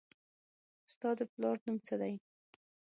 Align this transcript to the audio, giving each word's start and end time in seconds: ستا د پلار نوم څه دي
ستا 0.93 1.09
د 1.19 1.21
پلار 1.33 1.55
نوم 1.65 1.77
څه 1.87 1.95
دي 2.01 2.13